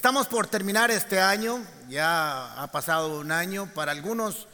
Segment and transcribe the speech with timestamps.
[0.00, 4.46] Estamos por terminar este año, ya ha pasado un año, para algunos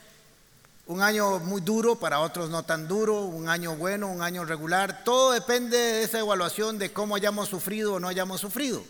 [0.89, 5.05] un año muy duro, para otros no tan duro, un año bueno, un año regular,
[5.05, 8.83] todo depende de esa evaluación de cómo hayamos sufrido o no hayamos sufrido.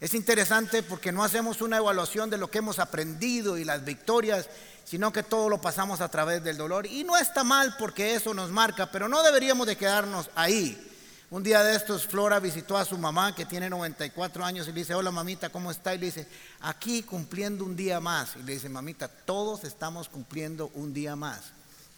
[0.00, 4.48] Es interesante porque no hacemos una evaluación de lo que hemos aprendido y las victorias,
[4.84, 6.86] sino que todo lo pasamos a través del dolor.
[6.86, 10.90] Y no está mal porque eso nos marca, pero no deberíamos de quedarnos ahí.
[11.34, 14.82] Un día de estos, Flora visitó a su mamá que tiene 94 años y le
[14.82, 15.92] dice, hola mamita, ¿cómo está?
[15.92, 16.28] Y le dice,
[16.60, 18.36] aquí cumpliendo un día más.
[18.36, 21.40] Y le dice, mamita, todos estamos cumpliendo un día más.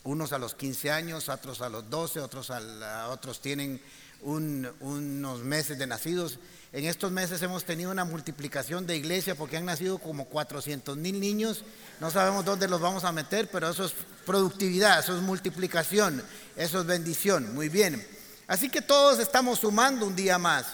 [0.05, 3.79] Unos a los 15 años, otros a los 12, otros, a, otros tienen
[4.23, 6.39] unos meses de nacidos.
[6.73, 11.21] En estos meses hemos tenido una multiplicación de iglesia porque han nacido como 400 mil
[11.21, 11.63] niños.
[12.01, 13.93] No sabemos dónde los vamos a meter, pero eso es
[14.25, 16.23] productividad, eso es multiplicación,
[16.57, 17.55] eso es bendición.
[17.55, 18.03] Muy bien.
[18.47, 20.67] Así que todos estamos sumando un día más.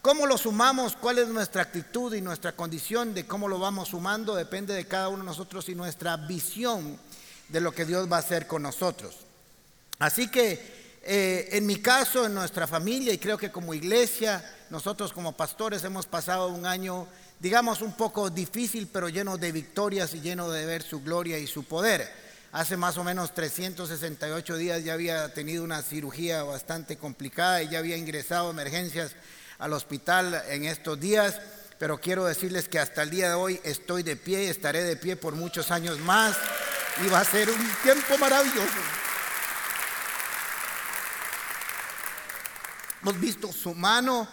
[0.00, 0.96] ¿Cómo lo sumamos?
[0.96, 4.34] ¿Cuál es nuestra actitud y nuestra condición de cómo lo vamos sumando?
[4.34, 6.98] Depende de cada uno de nosotros y nuestra visión
[7.48, 9.16] de lo que Dios va a hacer con nosotros.
[9.98, 15.12] Así que eh, en mi caso, en nuestra familia y creo que como iglesia, nosotros
[15.12, 17.06] como pastores hemos pasado un año,
[17.40, 21.46] digamos, un poco difícil, pero lleno de victorias y lleno de ver su gloria y
[21.46, 22.27] su poder.
[22.50, 27.78] Hace más o menos 368 días ya había tenido una cirugía bastante complicada y ya
[27.78, 29.12] había ingresado emergencias
[29.58, 31.42] al hospital en estos días,
[31.78, 34.96] pero quiero decirles que hasta el día de hoy estoy de pie y estaré de
[34.96, 36.38] pie por muchos años más
[37.04, 38.78] y va a ser un tiempo maravilloso.
[43.02, 44.26] Hemos visto su mano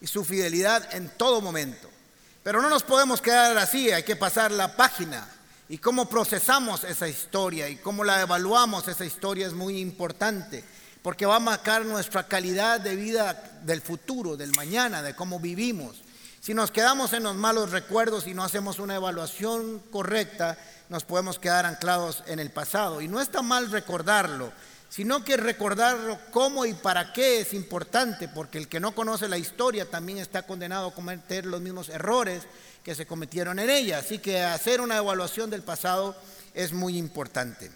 [0.00, 1.88] y su fidelidad en todo momento,
[2.42, 5.24] pero no nos podemos quedar así, hay que pasar la página
[5.70, 10.64] y cómo procesamos esa historia y cómo la evaluamos esa historia es muy importante,
[11.00, 16.02] porque va a marcar nuestra calidad de vida del futuro, del mañana, de cómo vivimos.
[16.40, 21.38] Si nos quedamos en los malos recuerdos y no hacemos una evaluación correcta, nos podemos
[21.38, 23.00] quedar anclados en el pasado.
[23.00, 24.52] Y no está mal recordarlo,
[24.90, 29.38] sino que recordarlo cómo y para qué es importante, porque el que no conoce la
[29.38, 32.42] historia también está condenado a cometer los mismos errores
[32.84, 33.98] que se cometieron en ella.
[33.98, 36.16] Así que hacer una evaluación del pasado
[36.54, 37.70] es muy importante.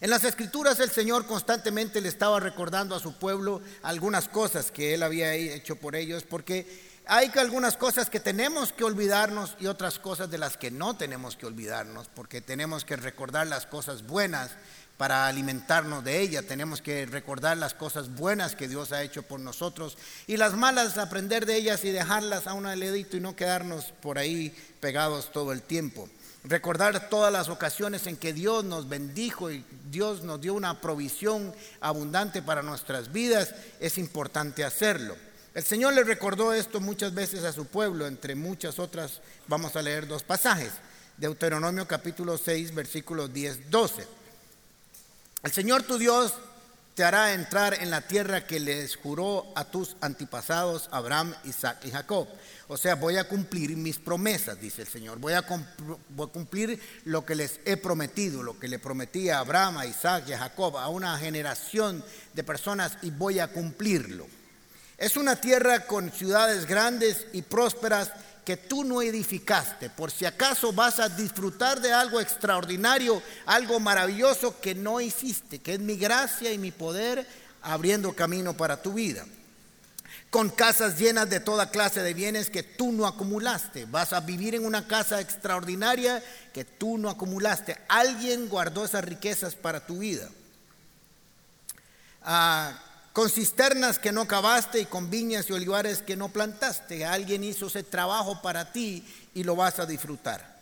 [0.00, 4.94] En las escrituras el Señor constantemente le estaba recordando a su pueblo algunas cosas que
[4.94, 6.66] él había hecho por ellos, porque
[7.06, 11.36] hay algunas cosas que tenemos que olvidarnos y otras cosas de las que no tenemos
[11.36, 14.50] que olvidarnos, porque tenemos que recordar las cosas buenas
[14.98, 16.42] para alimentarnos de ella.
[16.42, 20.98] Tenemos que recordar las cosas buenas que Dios ha hecho por nosotros y las malas
[20.98, 25.52] aprender de ellas y dejarlas a un aledito y no quedarnos por ahí pegados todo
[25.52, 26.10] el tiempo.
[26.44, 31.54] Recordar todas las ocasiones en que Dios nos bendijo y Dios nos dio una provisión
[31.80, 35.16] abundante para nuestras vidas, es importante hacerlo.
[35.54, 39.82] El Señor le recordó esto muchas veces a su pueblo, entre muchas otras vamos a
[39.82, 40.72] leer dos pasajes.
[41.16, 44.17] Deuteronomio capítulo 6, versículos 10, 12.
[45.42, 46.34] El Señor tu Dios
[46.96, 51.92] te hará entrar en la tierra que les juró a tus antepasados, Abraham, Isaac y
[51.92, 52.26] Jacob.
[52.66, 55.18] O sea, voy a cumplir mis promesas, dice el Señor.
[55.18, 59.86] Voy a, cumplir lo que les he prometido, lo que le prometí a Abraham, a
[59.86, 64.26] Isaac y a Jacob, a una generación de personas y voy a cumplirlo.
[64.98, 68.10] Es una tierra con ciudades grandes y prósperas
[68.48, 74.58] que tú no edificaste, por si acaso vas a disfrutar de algo extraordinario, algo maravilloso
[74.58, 77.26] que no hiciste, que es mi gracia y mi poder
[77.60, 79.26] abriendo camino para tu vida.
[80.30, 83.84] Con casas llenas de toda clase de bienes que tú no acumulaste.
[83.84, 87.76] Vas a vivir en una casa extraordinaria que tú no acumulaste.
[87.86, 90.26] Alguien guardó esas riquezas para tu vida.
[92.22, 92.72] Ah,
[93.12, 97.04] con cisternas que no cavaste y con viñas y olivares que no plantaste.
[97.04, 100.58] Alguien hizo ese trabajo para ti y lo vas a disfrutar.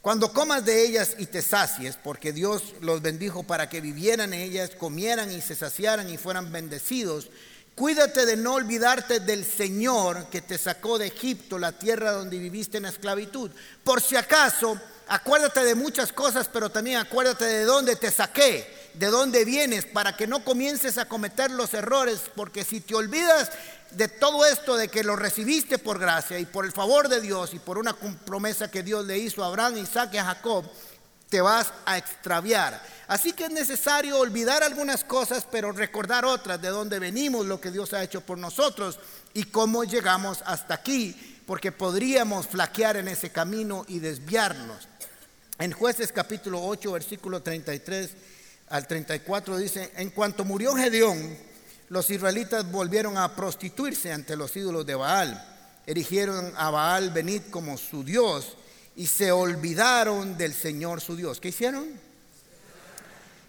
[0.00, 4.40] Cuando comas de ellas y te sacies, porque Dios los bendijo para que vivieran en
[4.40, 7.28] ellas, comieran y se saciaran y fueran bendecidos,
[7.76, 12.78] cuídate de no olvidarte del Señor que te sacó de Egipto, la tierra donde viviste
[12.78, 13.52] en esclavitud.
[13.84, 14.76] Por si acaso,
[15.06, 20.16] acuérdate de muchas cosas, pero también acuérdate de dónde te saqué de dónde vienes para
[20.16, 23.50] que no comiences a cometer los errores, porque si te olvidas
[23.90, 27.54] de todo esto, de que lo recibiste por gracia y por el favor de Dios
[27.54, 30.64] y por una promesa que Dios le hizo a Abraham, Isaac y a Jacob,
[31.28, 32.82] te vas a extraviar.
[33.08, 37.70] Así que es necesario olvidar algunas cosas, pero recordar otras, de dónde venimos, lo que
[37.70, 38.98] Dios ha hecho por nosotros
[39.32, 44.88] y cómo llegamos hasta aquí, porque podríamos flaquear en ese camino y desviarnos.
[45.58, 48.10] En jueces capítulo 8, versículo 33
[48.72, 51.36] al 34 dice, en cuanto murió Gedeón,
[51.88, 55.48] los israelitas volvieron a prostituirse ante los ídolos de Baal
[55.86, 58.56] erigieron a Baal Benit como su Dios
[58.94, 61.40] y se olvidaron del Señor su Dios.
[61.40, 61.86] ¿Qué hicieron?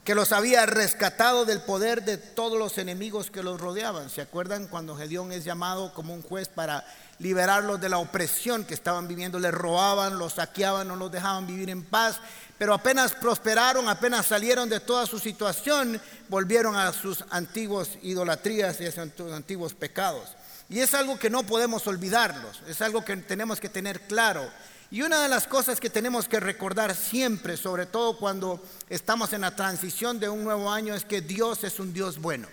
[0.04, 4.10] Que los había rescatado del poder de todos los enemigos que los rodeaban.
[4.10, 6.86] ¿Se acuerdan cuando Gedeón es llamado como un juez para
[7.20, 9.40] liberarlos de la opresión que estaban viviendo?
[9.40, 12.20] Les robaban, los saqueaban, no los dejaban vivir en paz.
[12.58, 18.86] Pero apenas prosperaron, apenas salieron de toda su situación, volvieron a sus antiguos idolatrías y
[18.86, 20.30] a sus antiguos pecados.
[20.70, 24.50] Y es algo que no podemos olvidarlos, es algo que tenemos que tener claro.
[24.92, 29.42] Y una de las cosas que tenemos que recordar siempre, sobre todo cuando estamos en
[29.42, 32.48] la transición de un nuevo año, es que Dios es un Dios bueno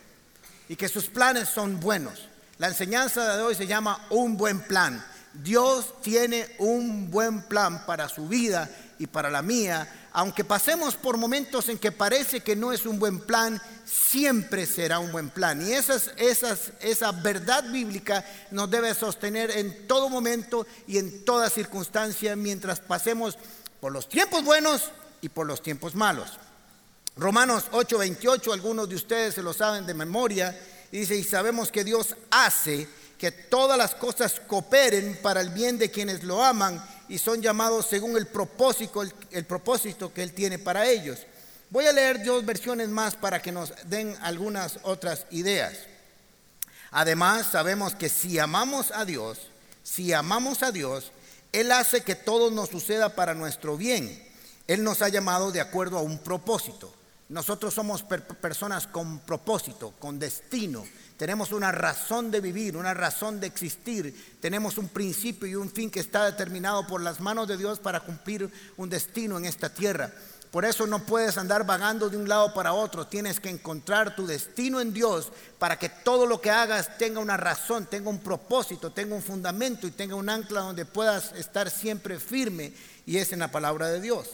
[0.69, 2.29] y que sus planes son buenos.
[2.59, 5.05] La enseñanza de hoy se llama un buen plan.
[5.33, 11.17] Dios tiene un buen plan para su vida y para la mía aunque pasemos por
[11.17, 15.65] momentos en que parece que no es un buen plan, siempre será un buen plan.
[15.67, 22.81] Y esa verdad bíblica nos debe sostener en todo momento y en toda circunstancia mientras
[22.81, 23.39] pasemos
[23.81, 24.91] por los tiempos buenos
[25.23, 26.39] y por los tiempos malos.
[27.17, 30.59] Romanos 8:28, algunos de ustedes se lo saben de memoria,
[30.93, 32.89] y dice, y sabemos que Dios hace
[33.21, 37.85] que todas las cosas cooperen para el bien de quienes lo aman y son llamados
[37.85, 41.19] según el propósito, el, propósito que Él tiene para ellos.
[41.69, 45.81] Voy a leer dos versiones más para que nos den algunas otras ideas.
[46.93, 49.51] Además, sabemos que si amamos a Dios,
[49.83, 51.13] si amamos a Dios,
[51.53, 54.27] Él hace que todo nos suceda para nuestro bien.
[54.67, 56.91] Él nos ha llamado de acuerdo a un propósito.
[57.29, 60.87] Nosotros somos personas con propósito, con destino.
[61.21, 64.39] Tenemos una razón de vivir, una razón de existir.
[64.41, 68.01] Tenemos un principio y un fin que está determinado por las manos de Dios para
[68.01, 70.11] cumplir un destino en esta tierra.
[70.51, 73.07] Por eso no puedes andar vagando de un lado para otro.
[73.07, 77.37] Tienes que encontrar tu destino en Dios para que todo lo que hagas tenga una
[77.37, 82.19] razón, tenga un propósito, tenga un fundamento y tenga un ancla donde puedas estar siempre
[82.19, 82.73] firme.
[83.05, 84.27] Y es en la palabra de Dios.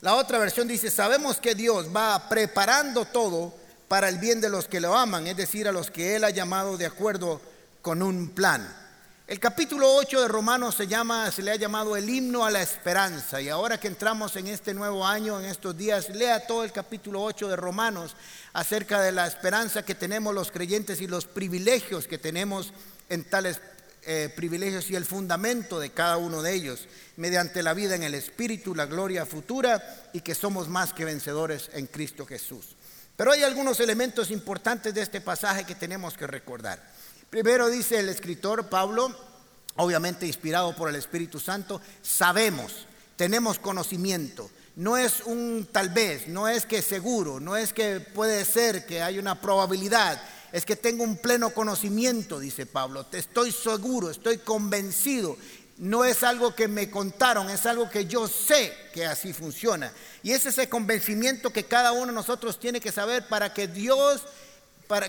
[0.00, 3.61] La otra versión dice, sabemos que Dios va preparando todo
[3.92, 6.30] para el bien de los que lo aman, es decir, a los que Él ha
[6.30, 7.42] llamado de acuerdo
[7.82, 8.66] con un plan.
[9.26, 12.62] El capítulo 8 de Romanos se llama, se le ha llamado el himno a la
[12.62, 13.42] esperanza.
[13.42, 17.22] Y ahora que entramos en este nuevo año, en estos días, lea todo el capítulo
[17.22, 18.16] 8 de Romanos
[18.54, 22.72] acerca de la esperanza que tenemos los creyentes y los privilegios que tenemos
[23.10, 23.60] en tales
[24.06, 28.14] eh, privilegios y el fundamento de cada uno de ellos, mediante la vida en el
[28.14, 32.74] Espíritu, la gloria futura y que somos más que vencedores en Cristo Jesús.
[33.22, 36.82] Pero hay algunos elementos importantes de este pasaje que tenemos que recordar.
[37.30, 39.16] Primero dice el escritor Pablo,
[39.76, 44.50] obviamente inspirado por el Espíritu Santo, sabemos, tenemos conocimiento.
[44.74, 49.02] No es un tal vez, no es que seguro, no es que puede ser que
[49.02, 50.20] hay una probabilidad,
[50.50, 53.06] es que tengo un pleno conocimiento, dice Pablo.
[53.12, 55.36] Estoy seguro, estoy convencido
[55.78, 59.92] no es algo que me contaron, es algo que yo sé que así funciona.
[60.22, 64.22] Y es ese convencimiento que cada uno de nosotros tiene que saber para que Dios,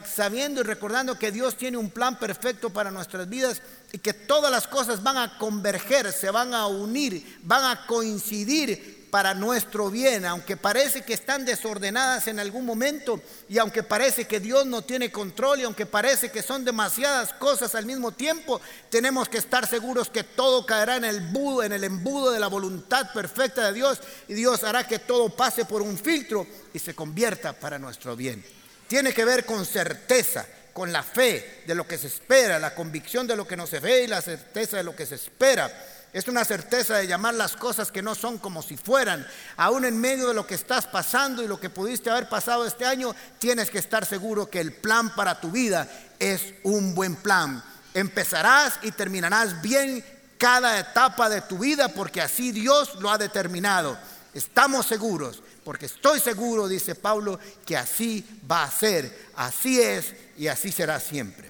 [0.05, 3.61] sabiendo y recordando que Dios tiene un plan perfecto para nuestras vidas
[3.91, 8.92] y que todas las cosas van a converger, se van a unir, van a coincidir
[9.13, 14.39] para nuestro bien, aunque parece que están desordenadas en algún momento y aunque parece que
[14.39, 19.29] Dios no tiene control y aunque parece que son demasiadas cosas al mismo tiempo, tenemos
[19.29, 23.13] que estar seguros que todo caerá en el budo, en el embudo de la voluntad
[23.13, 27.53] perfecta de Dios y Dios hará que todo pase por un filtro y se convierta
[27.53, 28.43] para nuestro bien.
[28.87, 30.43] Tiene que ver con certeza,
[30.73, 33.79] con la fe de lo que se espera, la convicción de lo que no se
[33.79, 35.71] ve y la certeza de lo que se espera.
[36.13, 39.27] Es una certeza de llamar las cosas que no son como si fueran.
[39.57, 42.85] Aún en medio de lo que estás pasando y lo que pudiste haber pasado este
[42.85, 45.89] año, tienes que estar seguro que el plan para tu vida
[46.19, 47.63] es un buen plan.
[47.95, 50.05] Empezarás y terminarás bien
[50.37, 53.97] cada etapa de tu vida porque así Dios lo ha determinado.
[54.35, 60.47] Estamos seguros, porque estoy seguro, dice Pablo, que así va a ser, así es y
[60.47, 61.49] así será siempre.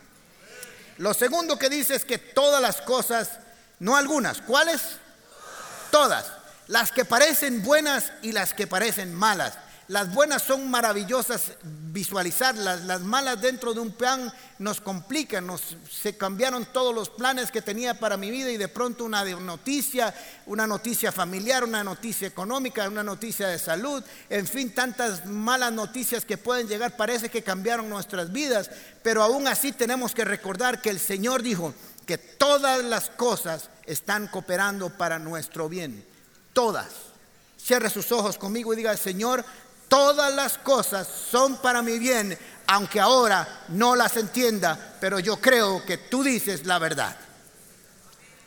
[1.00, 3.29] Lo segundo que dice es que todas las cosas
[3.84, 4.40] no algunas.
[4.42, 4.82] ¿Cuáles?
[5.92, 6.32] Todas.
[6.68, 9.58] Las que parecen buenas y las que parecen malas.
[9.90, 16.16] Las buenas son maravillosas visualizarlas, las malas dentro de un plan nos complican, nos, se
[16.16, 20.66] cambiaron todos los planes que tenía para mi vida y de pronto una noticia, una
[20.66, 26.38] noticia familiar, una noticia económica, una noticia de salud, en fin, tantas malas noticias que
[26.38, 28.72] pueden llegar, parece que cambiaron nuestras vidas,
[29.04, 31.74] pero aún así tenemos que recordar que el Señor dijo,
[32.06, 36.06] que todas las cosas están cooperando para nuestro bien.
[36.54, 36.88] Todas.
[37.58, 39.44] Cierre sus ojos conmigo y diga, Señor,
[39.88, 45.86] todas las cosas son para mi bien, aunque ahora no las entienda, pero yo creo
[45.86, 47.16] que tú dices la verdad.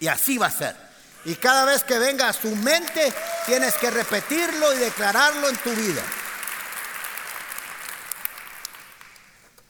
[0.01, 0.77] Y así va a ser.
[1.25, 3.13] Y cada vez que venga a su mente,
[3.47, 6.03] tienes que repetirlo y declararlo en tu vida.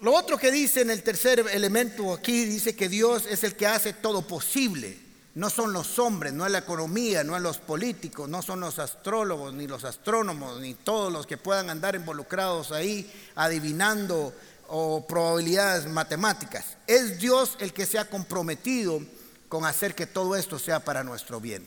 [0.00, 3.66] Lo otro que dice en el tercer elemento aquí, dice que Dios es el que
[3.66, 4.98] hace todo posible.
[5.34, 8.78] No son los hombres, no es la economía, no es los políticos, no son los
[8.78, 14.34] astrólogos, ni los astrónomos, ni todos los que puedan andar involucrados ahí adivinando
[14.68, 16.76] o probabilidades matemáticas.
[16.86, 19.00] Es Dios el que se ha comprometido
[19.48, 21.66] con hacer que todo esto sea para nuestro bien.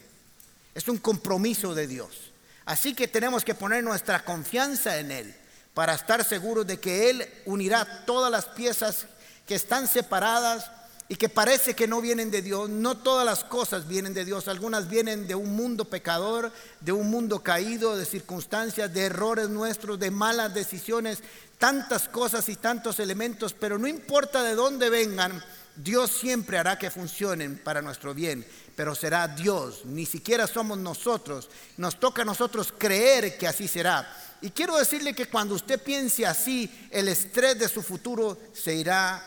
[0.75, 2.31] Es un compromiso de Dios.
[2.65, 5.35] Así que tenemos que poner nuestra confianza en Él
[5.79, 9.05] para estar seguros de que Él unirá todas las piezas
[9.47, 10.69] que están separadas
[11.07, 12.69] y que parece que no vienen de Dios.
[12.69, 14.49] No todas las cosas vienen de Dios.
[14.49, 19.97] Algunas vienen de un mundo pecador, de un mundo caído, de circunstancias, de errores nuestros,
[19.97, 21.19] de malas decisiones,
[21.57, 25.41] tantas cosas y tantos elementos, pero no importa de dónde vengan,
[25.77, 28.45] Dios siempre hará que funcionen para nuestro bien,
[28.75, 31.49] pero será Dios, ni siquiera somos nosotros.
[31.77, 34.05] Nos toca a nosotros creer que así será.
[34.41, 39.21] Y quiero decirle que cuando usted piense así, el estrés de su futuro se irá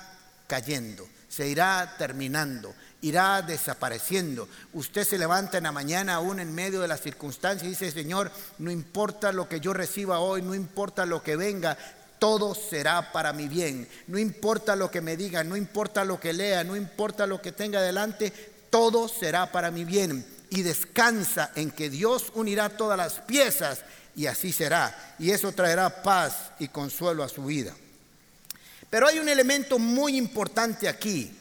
[0.47, 4.49] cayendo, se irá terminando, irá desapareciendo.
[4.73, 8.31] Usted se levanta en la mañana aún en medio de las circunstancias y dice, Señor,
[8.59, 11.77] no importa lo que yo reciba hoy, no importa lo que venga,
[12.19, 13.89] todo será para mi bien.
[14.07, 17.53] No importa lo que me diga, no importa lo que lea, no importa lo que
[17.53, 18.33] tenga delante,
[18.71, 20.25] todo será para mi bien.
[20.49, 23.81] Y descansa en que Dios unirá todas las piezas
[24.15, 25.15] y así será.
[25.19, 27.75] Y eso traerá paz y consuelo a su vida.
[28.91, 31.35] Pero hay un elemento muy importante aquí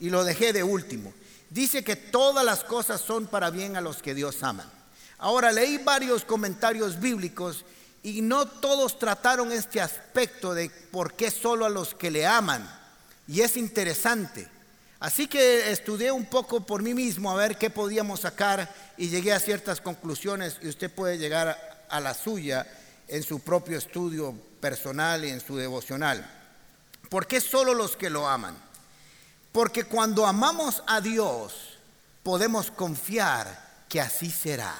[0.00, 1.12] y lo dejé de último.
[1.50, 4.70] Dice que todas las cosas son para bien a los que Dios ama.
[5.18, 7.64] Ahora leí varios comentarios bíblicos
[8.02, 12.68] y no todos trataron este aspecto de por qué solo a los que le aman.
[13.28, 14.48] Y es interesante.
[14.98, 19.32] Así que estudié un poco por mí mismo a ver qué podíamos sacar y llegué
[19.32, 22.66] a ciertas conclusiones y usted puede llegar a la suya
[23.08, 26.28] en su propio estudio personal y en su devocional.
[27.08, 28.56] ¿Por qué solo los que lo aman?
[29.52, 31.78] Porque cuando amamos a Dios
[32.22, 34.74] podemos confiar que así será.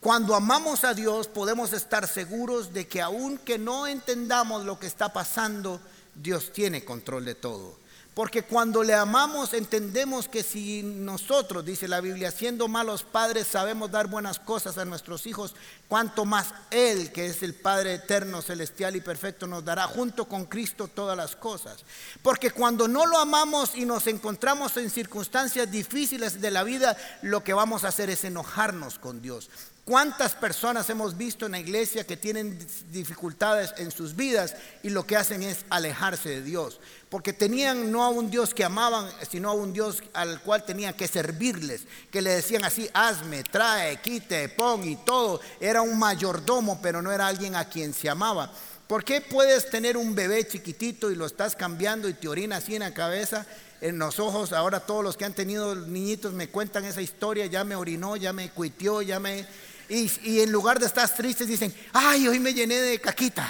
[0.00, 5.12] Cuando amamos a Dios podemos estar seguros de que aunque no entendamos lo que está
[5.12, 5.80] pasando,
[6.14, 7.78] Dios tiene control de todo.
[8.16, 13.90] Porque cuando le amamos entendemos que si nosotros, dice la Biblia, siendo malos padres sabemos
[13.90, 15.54] dar buenas cosas a nuestros hijos,
[15.86, 20.46] cuanto más Él, que es el Padre eterno, celestial y perfecto, nos dará junto con
[20.46, 21.84] Cristo todas las cosas.
[22.22, 27.44] Porque cuando no lo amamos y nos encontramos en circunstancias difíciles de la vida, lo
[27.44, 29.50] que vamos a hacer es enojarnos con Dios.
[29.86, 32.58] ¿Cuántas personas hemos visto en la iglesia que tienen
[32.90, 36.80] dificultades en sus vidas y lo que hacen es alejarse de Dios?
[37.08, 40.94] Porque tenían no a un Dios que amaban, sino a un Dios al cual tenían
[40.94, 45.40] que servirles, que le decían así, hazme, trae, quite, pon y todo.
[45.60, 48.50] Era un mayordomo, pero no era alguien a quien se amaba.
[48.88, 52.74] ¿Por qué puedes tener un bebé chiquitito y lo estás cambiando y te orina así
[52.74, 53.46] en la cabeza,
[53.80, 54.52] en los ojos?
[54.52, 58.32] Ahora todos los que han tenido niñitos me cuentan esa historia, ya me orinó, ya
[58.32, 59.46] me cuitió, ya me
[59.88, 63.48] y, en lugar de estar tristes dicen, ay, hoy me llené de caquita.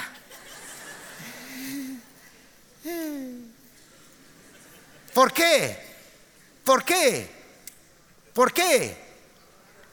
[5.13, 5.77] ¿Por qué?
[6.63, 7.29] ¿Por qué?
[8.33, 8.97] ¿Por qué?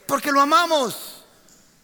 [0.06, 1.24] Porque lo amamos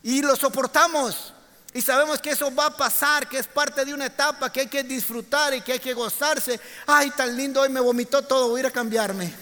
[0.02, 1.32] y lo soportamos
[1.72, 4.66] y sabemos que eso va a pasar, que es parte de una etapa que hay
[4.66, 6.58] que disfrutar y que hay que gozarse.
[6.86, 9.32] Ay, tan lindo, hoy me vomitó todo, voy a ir a cambiarme.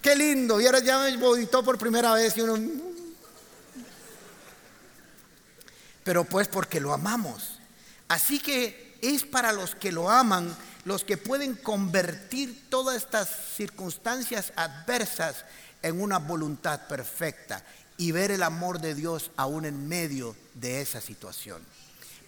[0.00, 2.56] Qué lindo, y ahora ya me vomitó por primera vez y uno,
[6.10, 7.60] pero pues porque lo amamos.
[8.08, 14.52] Así que es para los que lo aman los que pueden convertir todas estas circunstancias
[14.56, 15.44] adversas
[15.82, 17.64] en una voluntad perfecta
[17.96, 21.62] y ver el amor de Dios aún en medio de esa situación.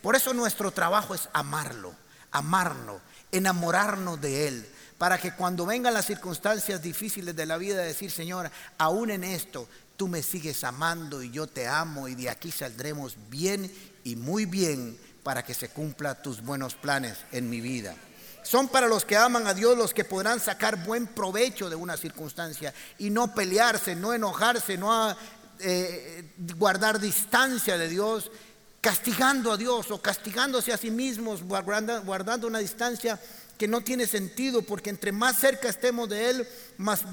[0.01, 1.93] Por eso nuestro trabajo es amarlo,
[2.31, 3.01] amarlo,
[3.33, 8.49] enamorarnos de Él, para que cuando vengan las circunstancias difíciles de la vida, decir, Señor,
[8.79, 9.67] aún en esto
[10.03, 14.47] tú me sigues amando y yo te amo y de aquí saldremos bien y muy
[14.47, 17.95] bien para que se cumpla tus buenos planes en mi vida.
[18.43, 21.97] Son para los que aman a Dios los que podrán sacar buen provecho de una
[21.97, 25.17] circunstancia y no pelearse, no enojarse, no
[25.61, 28.33] eh, guardar distancia de Dios,
[28.81, 33.21] castigando a Dios o castigándose a sí mismos, guardando una distancia
[33.57, 37.05] que no tiene sentido, porque entre más cerca estemos de Él, más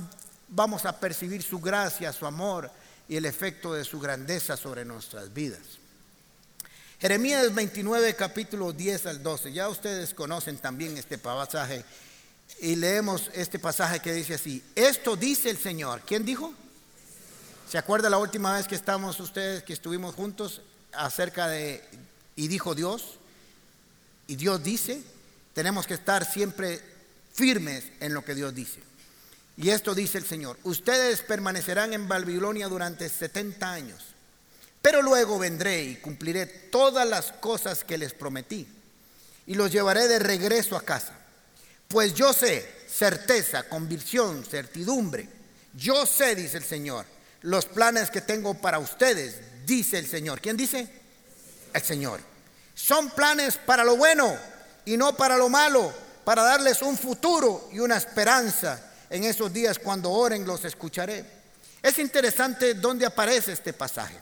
[0.48, 2.72] vamos a percibir su gracia, su amor
[3.09, 5.59] y el efecto de su grandeza sobre nuestras vidas.
[7.01, 9.51] Jeremías 29, capítulo 10 al 12.
[9.51, 11.83] Ya ustedes conocen también este pasaje.
[12.61, 16.01] y leemos este pasaje que dice así, esto dice el Señor.
[16.05, 16.53] ¿Quién dijo?
[17.69, 20.61] ¿Se acuerda la última vez que estamos ustedes, que estuvimos juntos
[20.91, 21.83] acerca de,
[22.35, 23.15] y dijo Dios?
[24.27, 25.01] Y Dios dice,
[25.53, 26.81] tenemos que estar siempre
[27.33, 28.88] firmes en lo que Dios dice.
[29.59, 34.01] Y esto dice el Señor, ustedes permanecerán en Babilonia durante 70 años,
[34.81, 38.65] pero luego vendré y cumpliré todas las cosas que les prometí
[39.45, 41.13] y los llevaré de regreso a casa.
[41.89, 45.27] Pues yo sé, certeza, convicción, certidumbre,
[45.73, 47.05] yo sé, dice el Señor,
[47.41, 50.39] los planes que tengo para ustedes, dice el Señor.
[50.39, 50.87] ¿Quién dice?
[51.73, 52.21] El Señor.
[52.75, 54.37] Son planes para lo bueno
[54.85, 58.85] y no para lo malo, para darles un futuro y una esperanza.
[59.09, 61.25] En esos días cuando oren los escucharé.
[61.81, 64.19] Es interesante dónde aparece este pasaje.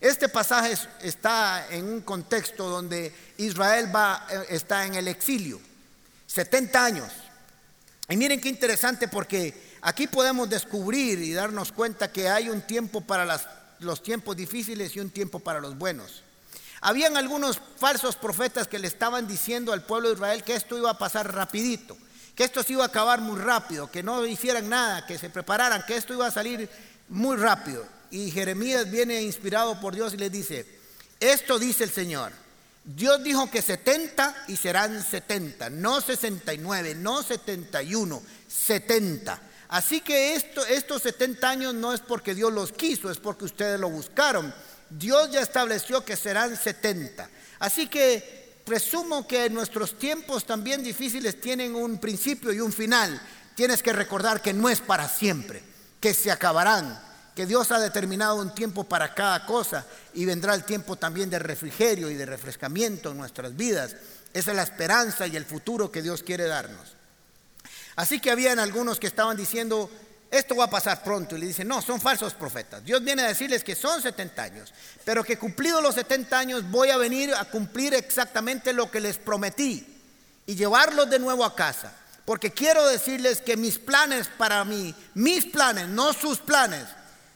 [0.00, 5.58] Este pasaje está en un contexto donde Israel va, eh, está en el exilio,
[6.26, 7.12] 70 años.
[8.08, 13.00] Y miren qué interesante porque aquí podemos descubrir y darnos cuenta que hay un tiempo
[13.00, 13.40] para
[13.78, 16.22] los tiempos difíciles y un tiempo para los buenos.
[16.82, 20.90] Habían algunos falsos profetas que le estaban diciendo al pueblo de Israel que esto iba
[20.90, 21.96] a pasar rapidito,
[22.36, 25.84] que esto se iba a acabar muy rápido, que no hicieran nada, que se prepararan,
[25.86, 26.68] que esto iba a salir
[27.08, 27.84] muy rápido.
[28.10, 30.66] Y Jeremías viene inspirado por Dios y le dice,
[31.18, 32.32] esto dice el Señor.
[32.84, 39.40] Dios dijo que 70 y serán 70, no 69, no 71, 70.
[39.68, 43.80] Así que esto, estos 70 años no es porque Dios los quiso, es porque ustedes
[43.80, 44.54] lo buscaron.
[44.90, 47.28] Dios ya estableció que serán 70.
[47.58, 53.18] Así que presumo que nuestros tiempos también difíciles tienen un principio y un final.
[53.54, 55.62] Tienes que recordar que no es para siempre,
[56.00, 57.00] que se acabarán,
[57.36, 61.38] que Dios ha determinado un tiempo para cada cosa y vendrá el tiempo también de
[61.38, 63.94] refrigerio y de refrescamiento en nuestras vidas.
[64.32, 66.96] Esa es la esperanza y el futuro que Dios quiere darnos.
[67.94, 69.88] Así que habían algunos que estaban diciendo,
[70.30, 71.36] esto va a pasar pronto.
[71.36, 72.84] Y le dicen, no, son falsos profetas.
[72.84, 74.72] Dios viene a decirles que son 70 años,
[75.04, 79.18] pero que cumplidos los 70 años voy a venir a cumplir exactamente lo que les
[79.18, 79.86] prometí
[80.46, 81.92] y llevarlos de nuevo a casa.
[82.24, 86.84] Porque quiero decirles que mis planes para mí, mis planes, no sus planes,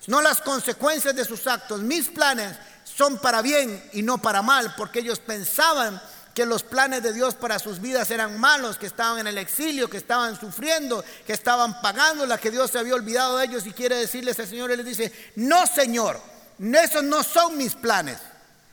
[0.09, 1.81] no las consecuencias de sus actos.
[1.81, 6.03] Mis planes son para bien y no para mal, porque ellos pensaban
[6.35, 9.91] que los planes de Dios para sus vidas eran malos, que estaban en el exilio,
[9.91, 13.73] que estaban sufriendo, que estaban pagando la que Dios se había olvidado de ellos y
[13.73, 16.21] quiere decirles al Señor, Él les dice, no Señor,
[16.59, 18.19] esos no son mis planes.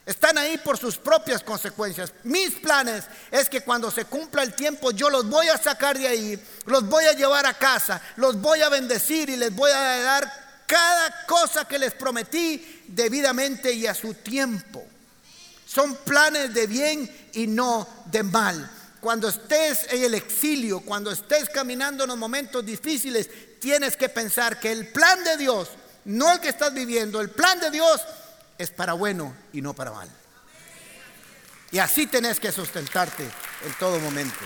[0.05, 2.13] Están ahí por sus propias consecuencias.
[2.23, 6.07] Mis planes es que cuando se cumpla el tiempo yo los voy a sacar de
[6.07, 9.99] ahí, los voy a llevar a casa, los voy a bendecir y les voy a
[9.99, 14.85] dar cada cosa que les prometí debidamente y a su tiempo.
[15.65, 18.69] Son planes de bien y no de mal.
[18.99, 24.59] Cuando estés en el exilio, cuando estés caminando en los momentos difíciles, tienes que pensar
[24.59, 25.69] que el plan de Dios,
[26.05, 28.01] no el que estás viviendo, el plan de Dios
[28.57, 30.09] es para bueno y no para mal.
[31.69, 34.39] Y así tenés que sustentarte en todo momento.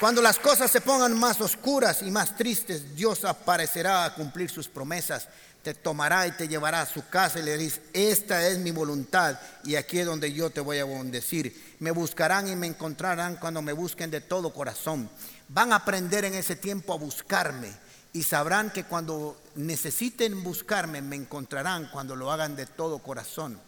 [0.00, 4.68] Cuando las cosas se pongan más oscuras y más tristes, Dios aparecerá a cumplir sus
[4.68, 5.28] promesas.
[5.62, 9.38] Te tomará y te llevará a su casa y le dice, esta es mi voluntad
[9.62, 11.76] y aquí es donde yo te voy a bendecir.
[11.78, 15.08] Me buscarán y me encontrarán cuando me busquen de todo corazón.
[15.48, 17.72] Van a aprender en ese tiempo a buscarme
[18.12, 23.58] y sabrán que cuando necesiten buscarme me encontrarán cuando lo hagan de todo corazón.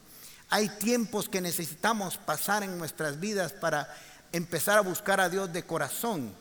[0.51, 3.89] Hay tiempos que necesitamos pasar en nuestras vidas para
[4.33, 6.33] empezar a buscar a Dios de corazón,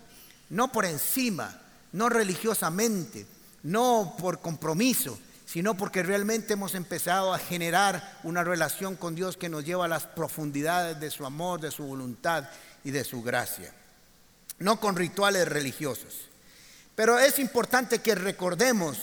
[0.49, 1.59] no por encima,
[1.91, 3.25] no religiosamente,
[3.63, 9.49] no por compromiso, sino porque realmente hemos empezado a generar una relación con Dios que
[9.49, 12.45] nos lleva a las profundidades de su amor, de su voluntad
[12.83, 13.73] y de su gracia.
[14.59, 16.29] No con rituales religiosos.
[16.95, 18.97] Pero es importante que recordemos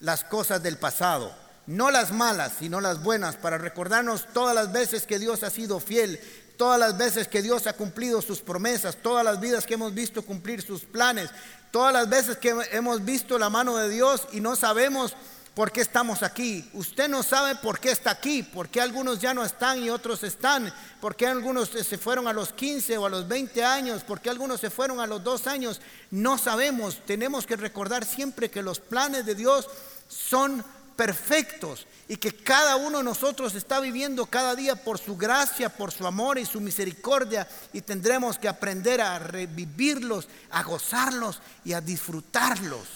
[0.00, 1.34] las cosas del pasado,
[1.66, 5.80] no las malas, sino las buenas, para recordarnos todas las veces que Dios ha sido
[5.80, 6.20] fiel,
[6.56, 10.22] todas las veces que Dios ha cumplido sus promesas, todas las vidas que hemos visto
[10.22, 11.30] cumplir sus planes,
[11.70, 15.14] todas las veces que hemos visto la mano de Dios y no sabemos
[15.54, 16.68] por qué estamos aquí.
[16.74, 20.22] Usted no sabe por qué está aquí, por qué algunos ya no están y otros
[20.22, 24.20] están, por qué algunos se fueron a los 15 o a los 20 años, por
[24.20, 25.80] qué algunos se fueron a los 2 años.
[26.10, 29.66] No sabemos, tenemos que recordar siempre que los planes de Dios
[30.08, 30.62] son
[30.96, 35.92] perfectos y que cada uno de nosotros está viviendo cada día por su gracia, por
[35.92, 41.80] su amor y su misericordia y tendremos que aprender a revivirlos, a gozarlos y a
[41.80, 42.86] disfrutarlos.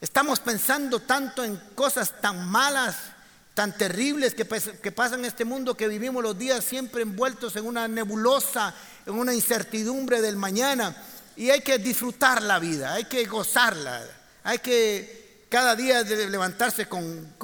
[0.00, 2.96] Estamos pensando tanto en cosas tan malas,
[3.54, 7.66] tan terribles que, que pasan en este mundo que vivimos los días siempre envueltos en
[7.66, 8.74] una nebulosa,
[9.04, 10.96] en una incertidumbre del mañana.
[11.36, 14.02] Y hay que disfrutar la vida, hay que gozarla,
[14.42, 15.19] hay que
[15.50, 17.34] cada día levantarse con,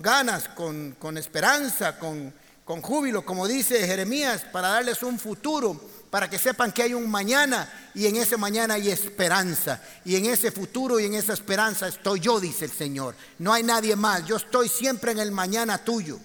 [0.00, 2.32] ganas, con, esperanza, con,
[2.64, 5.78] con júbilo, como dice Jeremías, para darles un futuro,
[6.08, 9.82] para que sepan que hay un mañana y en ese mañana hay esperanza.
[10.04, 13.16] Y en ese futuro y en esa esperanza estoy yo, dice el Señor.
[13.40, 16.20] No hay nadie más, yo estoy siempre en el mañana tuyo.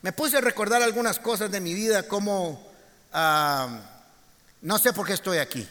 [0.00, 2.66] Me puse a recordar algunas cosas de mi vida como...
[3.12, 3.68] Ah,
[4.62, 5.68] no sé por qué estoy aquí.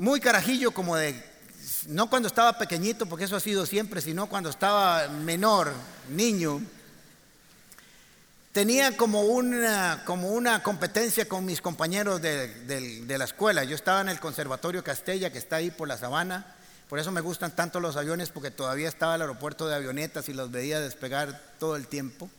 [0.00, 1.14] Muy carajillo como de,
[1.88, 5.74] no cuando estaba pequeñito, porque eso ha sido siempre, sino cuando estaba menor,
[6.08, 6.62] niño.
[8.52, 13.62] Tenía como una, como una competencia con mis compañeros de, de, la escuela.
[13.64, 16.56] Yo estaba en el Conservatorio Castella, que está ahí por la sabana.
[16.88, 20.32] Por eso me gustan tanto los aviones, porque todavía estaba el aeropuerto de avionetas y
[20.32, 22.30] los veía despegar todo el tiempo.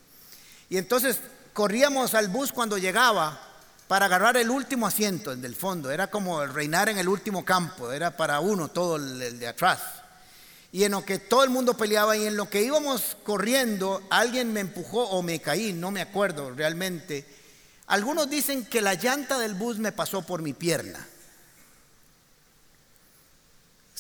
[0.68, 1.20] Y entonces
[1.54, 3.51] corríamos al bus cuando llegaba
[3.92, 5.92] para agarrar el último asiento, el del fondo.
[5.92, 9.82] Era como reinar en el último campo, era para uno todo el, de atrás.
[10.72, 14.54] Y en lo que todo el mundo peleaba y en lo que íbamos corriendo, alguien
[14.54, 17.26] me empujó o me caí, no me acuerdo realmente.
[17.88, 21.06] Algunos dicen que la llanta del bus me pasó por mi pierna.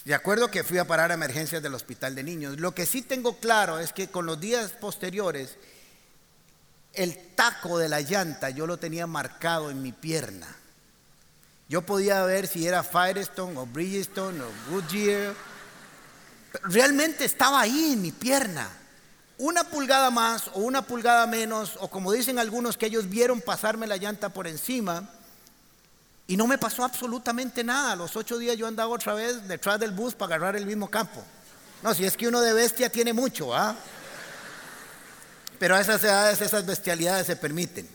[0.05, 2.61] De acuerdo que fui a parar a emergencias del hospital de niños.
[2.61, 5.57] Lo que sí tengo claro es que con los días posteriores
[6.93, 10.47] el taco de la llanta yo lo tenía marcado en mi pierna.
[11.69, 15.33] Yo podía ver si era Firestone o Bridgestone o Goodyear.
[16.63, 18.69] Realmente estaba ahí en mi pierna.
[19.37, 23.87] Una pulgada más o una pulgada menos, o como dicen algunos que ellos vieron pasarme
[23.87, 25.09] la llanta por encima,
[26.27, 27.93] y no me pasó absolutamente nada.
[27.93, 30.89] A los ocho días yo andaba otra vez detrás del bus para agarrar el mismo
[30.89, 31.23] campo.
[31.81, 33.75] No, si es que uno de bestia tiene mucho, ¿ah?
[35.61, 37.87] Pero a esas edades esas bestialidades se permiten.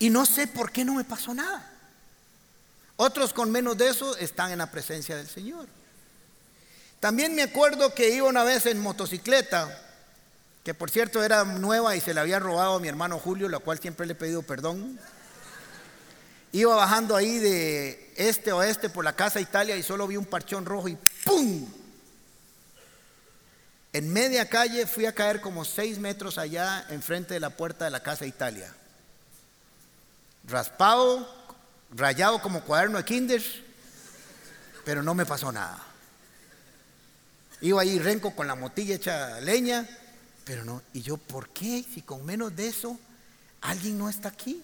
[0.00, 1.70] Y no sé por qué no me pasó nada.
[2.96, 5.68] Otros con menos de eso están en la presencia del Señor.
[6.98, 9.80] También me acuerdo que iba una vez en motocicleta,
[10.64, 13.60] que por cierto era nueva y se la había robado a mi hermano Julio, la
[13.60, 14.98] cual siempre le he pedido perdón.
[16.50, 20.26] Iba bajando ahí de este a oeste por la casa Italia y solo vi un
[20.26, 21.68] parchón rojo y ¡pum!
[23.96, 27.90] En media calle fui a caer como seis metros allá enfrente de la puerta de
[27.90, 28.70] la casa Italia.
[30.44, 31.26] Raspado,
[31.92, 33.42] rayado como cuaderno de kinder,
[34.84, 35.82] pero no me pasó nada.
[37.62, 39.88] Iba ahí renco con la motilla hecha leña,
[40.44, 40.82] pero no.
[40.92, 41.82] ¿Y yo por qué?
[41.82, 43.00] Si con menos de eso
[43.62, 44.62] alguien no está aquí.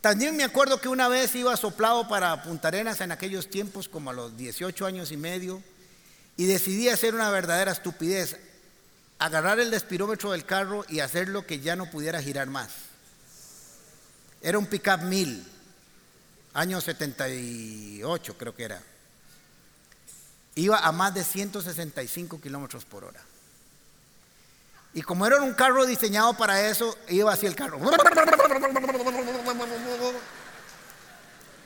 [0.00, 4.10] También me acuerdo que una vez iba soplado para Punta Arenas en aquellos tiempos, como
[4.10, 5.62] a los 18 años y medio
[6.36, 8.36] y decidí hacer una verdadera estupidez,
[9.18, 12.70] agarrar el despirómetro del carro y hacerlo que ya no pudiera girar más.
[14.42, 15.46] Era un pickup 1000,
[16.54, 18.82] año 78 creo que era.
[20.56, 23.20] Iba a más de 165 kilómetros por hora.
[24.92, 27.80] Y como era un carro diseñado para eso, iba así el carro.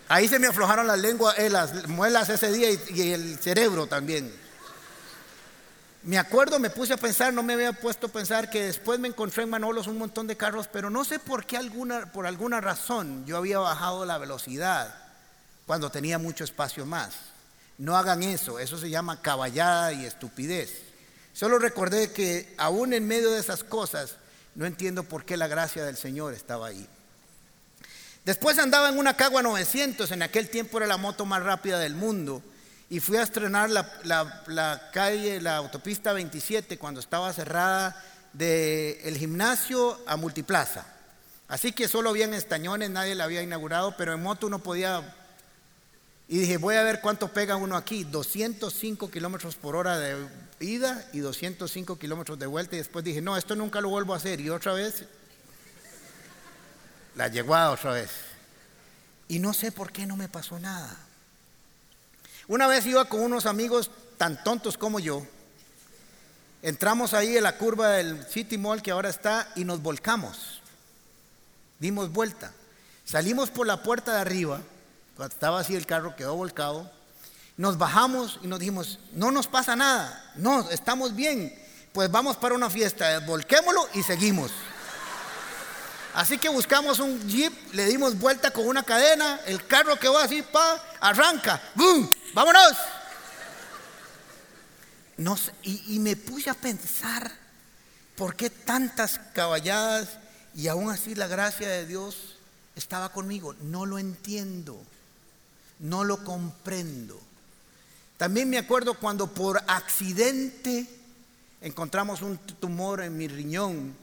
[0.09, 4.48] Ahí se me aflojaron las lenguas, eh, las muelas ese día y el cerebro también.
[6.05, 9.09] Me acuerdo, me puse a pensar, no me había puesto a pensar que después me
[9.09, 12.61] encontré en Manolos un montón de carros, pero no sé por qué alguna, por alguna
[12.61, 14.95] razón yo había bajado la velocidad
[15.67, 17.15] cuando tenía mucho espacio más.
[17.79, 20.83] No hagan eso, eso se llama caballada y estupidez.
[21.33, 24.17] Solo recordé que aún en medio de esas cosas,
[24.55, 26.89] no entiendo por qué la gracia del Señor estaba ahí.
[28.25, 31.95] Después andaba en una Cagua 900, en aquel tiempo era la moto más rápida del
[31.95, 32.43] mundo
[32.91, 40.01] y fui a estrenar la, calle, la autopista 27 cuando estaba cerrada del el gimnasio
[40.07, 40.87] a Multiplaza.
[41.49, 45.15] Así que solo habían estañones, nadie la había inaugurado, pero en moto uno podía...
[46.29, 48.05] Y dije, voy a ver cuánto pega uno aquí.
[48.05, 50.29] 205 kilómetros por hora de
[50.61, 52.77] ida y 205 kilómetros de vuelta.
[52.77, 54.39] Y después dije, no, esto nunca lo vuelvo a hacer.
[54.41, 55.05] Y otra vez,
[57.15, 58.11] la llegó otra vez.
[59.27, 61.08] Y no sé por qué no me pasó nada.
[62.49, 65.23] Una vez iba con unos amigos tan tontos como yo.
[66.63, 70.63] Entramos ahí en la curva del City Mall que ahora está y nos volcamos.
[71.79, 72.53] Dimos vuelta.
[73.05, 74.61] Salimos por la puerta de arriba,
[75.27, 76.91] estaba así el carro, quedó volcado.
[77.57, 81.55] Nos bajamos y nos dijimos, no nos pasa nada, no, estamos bien.
[81.93, 84.53] Pues vamos para una fiesta, volquémoslo y seguimos.
[86.15, 90.25] Así que buscamos un jeep, le dimos vuelta con una cadena, el carro que va
[90.25, 92.11] así, pa, arranca, ¡boom!
[92.35, 92.77] ¡Vámonos!
[95.19, 97.31] no y, y me puse a pensar,
[98.17, 100.11] ¿por qué tantas caballadas
[100.55, 102.37] y aún así la gracia de Dios
[102.77, 103.55] estaba conmigo?
[103.61, 104.81] No lo entiendo,
[105.81, 107.21] no lo comprendo.
[108.17, 110.89] También me acuerdo cuando por accidente
[111.61, 113.95] encontramos un tumor en mi riñón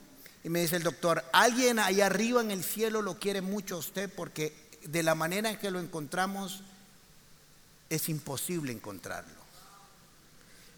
[0.45, 3.79] y me dice el doctor, alguien ahí arriba en el cielo lo quiere mucho a
[3.79, 4.53] usted porque
[4.83, 6.61] de la manera en que lo encontramos
[7.89, 9.33] es imposible encontrarlo.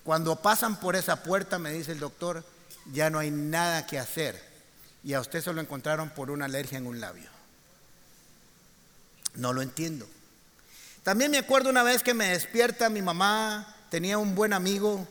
[0.05, 2.45] Cuando pasan por esa puerta, me dice el doctor,
[2.93, 4.41] ya no hay nada que hacer.
[5.03, 7.29] Y a usted se lo encontraron por una alergia en un labio.
[9.35, 10.07] No lo entiendo.
[11.03, 15.05] También me acuerdo una vez que me despierta mi mamá, tenía un buen amigo,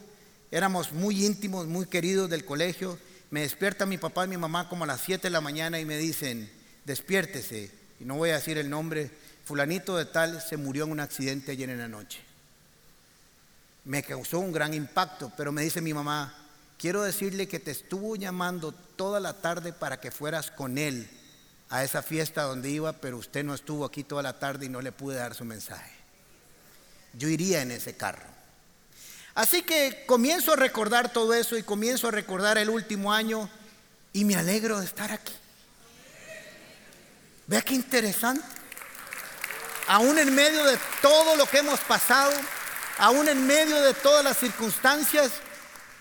[0.51, 2.99] éramos muy íntimos, muy queridos del colegio.
[3.37, 5.85] Me despierta mi papá y mi mamá como a las 7 de la mañana y
[5.85, 6.51] me dicen,
[6.87, 7.71] despiértese,
[8.01, 9.11] y no voy a decir el nombre,
[9.45, 12.19] fulanito de tal se murió en un accidente ayer en la noche.
[13.85, 16.35] Me causó un gran impacto, pero me dice mi mamá,
[16.79, 21.07] quiero decirle que te estuvo llamando toda la tarde para que fueras con él
[21.69, 24.81] a esa fiesta donde iba, pero usted no estuvo aquí toda la tarde y no
[24.81, 25.93] le pude dar su mensaje.
[27.13, 28.36] Yo iría en ese carro.
[29.37, 33.51] Así que comienzo a recordar todo eso y comienzo a recordar el último año
[34.15, 35.35] y me alegro de estar aquí.
[37.47, 38.43] Vea qué interesante.
[39.89, 42.33] Aún en medio de todo lo que hemos pasado,
[42.97, 45.33] aún en medio de todas las circunstancias,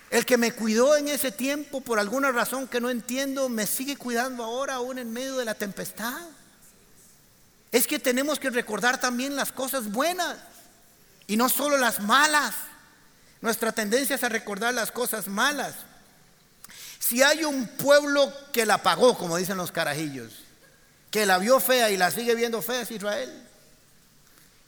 [0.08, 3.98] el que me cuidó en ese tiempo, por alguna razón que no entiendo, me sigue
[3.98, 6.22] cuidando ahora, aún en medio de la tempestad.
[7.70, 10.38] Es que tenemos que recordar también las cosas buenas
[11.26, 12.54] y no solo las malas.
[13.46, 15.76] Nuestra tendencia es a recordar las cosas malas.
[16.98, 20.32] Si hay un pueblo que la pagó, como dicen los carajillos,
[21.12, 23.32] que la vio fea y la sigue viendo fea es Israel.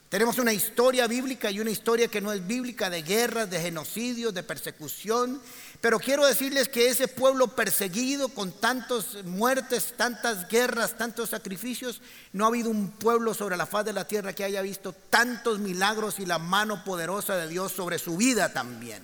[0.08, 4.32] Tenemos una historia bíblica y una historia que no es bíblica de guerras, de genocidios,
[4.32, 5.42] de persecución.
[5.82, 12.00] Pero quiero decirles que ese pueblo perseguido con tantas muertes, tantas guerras, tantos sacrificios,
[12.32, 15.58] no ha habido un pueblo sobre la faz de la tierra que haya visto tantos
[15.58, 19.02] milagros y la mano poderosa de Dios sobre su vida también.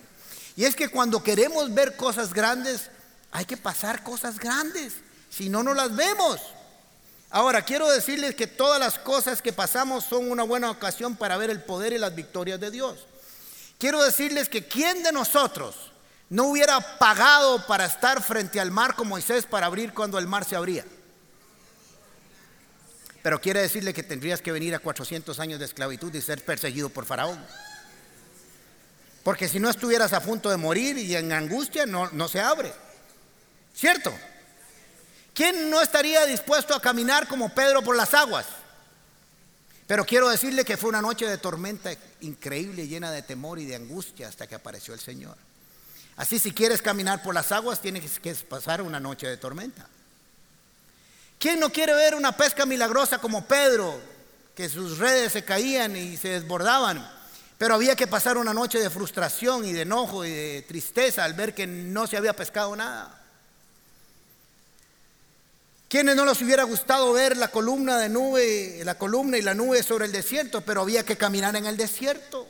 [0.57, 2.91] Y es que cuando queremos ver cosas grandes,
[3.31, 4.95] hay que pasar cosas grandes.
[5.29, 6.41] Si no, no las vemos.
[7.31, 11.51] Ahora, quiero decirles que todas las cosas que pasamos son una buena ocasión para ver
[11.51, 13.07] el poder y las victorias de Dios.
[13.79, 15.75] Quiero decirles que ¿quién de nosotros
[16.31, 20.45] no hubiera pagado para estar frente al mar con Moisés para abrir cuando el mar
[20.45, 20.85] se abría?
[23.23, 26.91] Pero quiere decirle que tendrías que venir a 400 años de esclavitud y ser perseguido
[26.91, 27.43] por Faraón.
[29.25, 32.71] Porque si no estuvieras a punto de morir y en angustia, no, no se abre.
[33.75, 34.13] ¿Cierto?
[35.35, 38.47] ¿Quién no estaría dispuesto a caminar como Pedro por las aguas?
[39.89, 43.75] Pero quiero decirle que fue una noche de tormenta increíble, llena de temor y de
[43.75, 45.37] angustia hasta que apareció el Señor.
[46.17, 49.89] Así si quieres caminar por las aguas, tienes que pasar una noche de tormenta.
[51.41, 54.01] ¿Quién no quiere ver una pesca milagrosa como Pedro,
[54.55, 57.07] que sus redes se caían y se desbordaban?
[57.59, 61.35] Pero había que pasar una noche de frustración y de enojo y de tristeza al
[61.35, 63.24] ver que no se había pescado nada.
[65.95, 69.81] ¿Quiénes no les hubiera gustado ver la columna de nube, la columna y la nube
[69.85, 72.49] sobre el desierto, pero había que caminar en el desierto?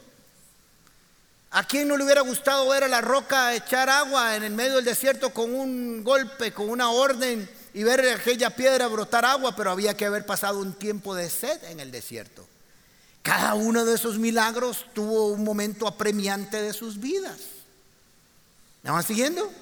[1.50, 4.76] ¿A quién no le hubiera gustado ver a la roca echar agua en el medio
[4.76, 9.70] del desierto con un golpe, con una orden y ver aquella piedra brotar agua, pero
[9.70, 12.46] había que haber pasado un tiempo de sed en el desierto?
[13.22, 17.40] Cada uno de esos milagros tuvo un momento apremiante de sus vidas.
[18.82, 19.52] ¿Me van siguiendo?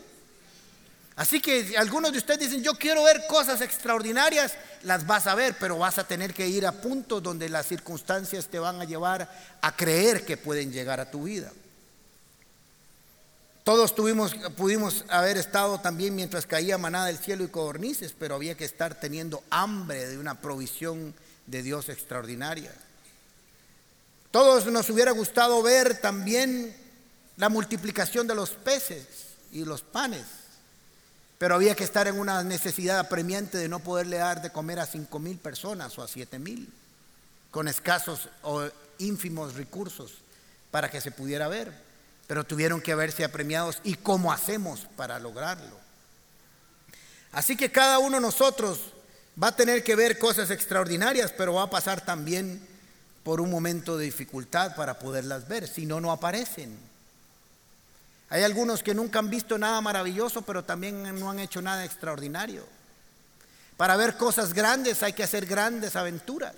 [1.15, 5.55] Así que algunos de ustedes dicen, yo quiero ver cosas extraordinarias, las vas a ver,
[5.61, 9.29] pero vas a tener que ir a puntos donde las circunstancias te van a llevar
[9.61, 11.53] a creer que pueden llegar a tu vida.
[13.63, 18.57] Todos tuvimos, pudimos haber estado también mientras caía manada del cielo y codornices, pero había
[18.57, 21.15] que estar teniendo hambre de una provisión
[21.47, 22.73] de Dios extraordinaria.
[24.31, 26.75] Todos nos hubiera gustado ver también
[27.37, 29.07] la multiplicación de los peces
[29.53, 30.42] y los panes
[31.43, 34.87] pero había que estar en una necesidad apremiante de no poderle dar de comer a
[34.87, 36.73] cinco mil personas o a siete mil,
[37.51, 40.13] con escasos o ínfimos recursos
[40.71, 41.73] para que se pudiera ver.
[42.29, 43.81] Pero tuvieron que verse apremiados.
[43.83, 45.77] ¿Y cómo hacemos para lograrlo?
[47.33, 48.79] Así que cada uno de nosotros
[49.43, 52.65] va a tener que ver cosas extraordinarias, pero va a pasar también
[53.25, 56.92] por un momento de dificultad para poderlas ver, si no, no aparecen.
[58.33, 62.67] Hay algunos que nunca han visto nada maravilloso, pero también no han hecho nada extraordinario.
[63.77, 66.55] Para ver cosas grandes hay que hacer grandes aventuras.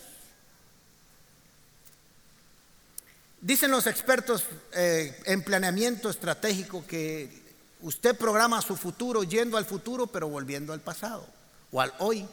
[3.40, 7.42] Dicen los expertos eh, en planeamiento estratégico que
[7.80, 11.26] usted programa su futuro yendo al futuro, pero volviendo al pasado
[11.72, 12.24] o al hoy.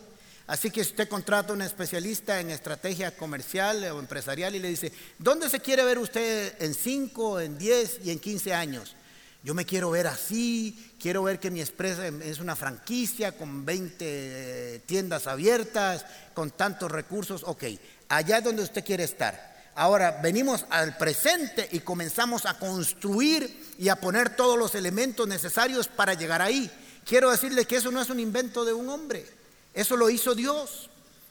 [0.46, 4.94] Así que usted contrata a un especialista en estrategia comercial o empresarial y le dice,
[5.18, 8.96] ¿dónde se quiere ver usted en 5, en 10 y en 15 años?
[9.44, 13.96] Yo me quiero ver así, quiero ver que mi empresa es una franquicia con 20
[14.02, 17.44] eh, tiendas abiertas, con tantos recursos.
[17.46, 17.64] Ok,
[18.10, 19.52] allá es donde usted quiere estar.
[19.74, 25.88] Ahora venimos al presente y comenzamos a construir y a poner todos los elementos necesarios
[25.88, 26.70] para llegar ahí.
[27.04, 29.26] Quiero decirle que eso no es un invento de un hombre,
[29.74, 30.90] eso lo hizo Dios.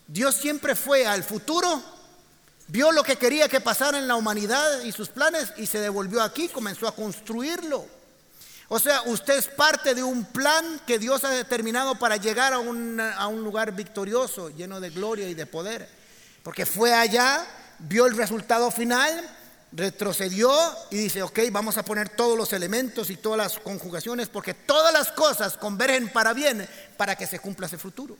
[0.09, 1.81] Dios siempre fue al futuro,
[2.66, 6.20] vio lo que quería que pasara en la humanidad y sus planes y se devolvió
[6.20, 7.99] aquí, comenzó a construirlo.
[8.70, 12.59] O sea, usted es parte de un plan que Dios ha determinado para llegar a
[12.59, 15.88] un, a un lugar victorioso, lleno de gloria y de poder.
[16.42, 17.46] Porque fue allá
[17.80, 19.28] vio el resultado final,
[19.72, 20.52] retrocedió
[20.90, 24.92] y dice, ok, vamos a poner todos los elementos y todas las conjugaciones porque todas
[24.92, 28.16] las cosas convergen para bien para que se cumpla ese futuro.